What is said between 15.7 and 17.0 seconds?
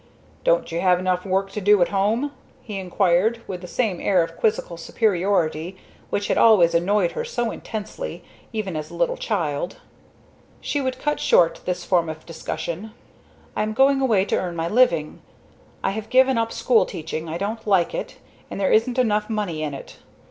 I have given up school